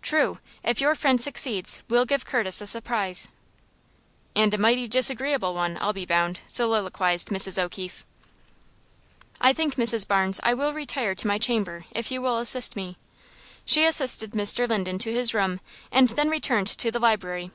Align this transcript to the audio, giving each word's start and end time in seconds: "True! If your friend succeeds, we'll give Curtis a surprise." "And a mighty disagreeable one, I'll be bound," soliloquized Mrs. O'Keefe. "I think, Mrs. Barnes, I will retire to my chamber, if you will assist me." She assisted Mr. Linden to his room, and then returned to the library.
"True! 0.00 0.38
If 0.64 0.80
your 0.80 0.94
friend 0.94 1.20
succeeds, 1.20 1.82
we'll 1.90 2.06
give 2.06 2.24
Curtis 2.24 2.62
a 2.62 2.66
surprise." 2.66 3.28
"And 4.34 4.54
a 4.54 4.56
mighty 4.56 4.88
disagreeable 4.88 5.52
one, 5.52 5.76
I'll 5.82 5.92
be 5.92 6.06
bound," 6.06 6.40
soliloquized 6.46 7.28
Mrs. 7.28 7.62
O'Keefe. 7.62 8.02
"I 9.42 9.52
think, 9.52 9.74
Mrs. 9.74 10.08
Barnes, 10.08 10.40
I 10.42 10.54
will 10.54 10.72
retire 10.72 11.14
to 11.16 11.26
my 11.28 11.36
chamber, 11.36 11.84
if 11.90 12.10
you 12.10 12.22
will 12.22 12.38
assist 12.38 12.76
me." 12.76 12.96
She 13.66 13.84
assisted 13.84 14.30
Mr. 14.30 14.66
Linden 14.66 14.98
to 15.00 15.12
his 15.12 15.34
room, 15.34 15.60
and 15.92 16.08
then 16.08 16.30
returned 16.30 16.68
to 16.68 16.90
the 16.90 16.98
library. 16.98 17.50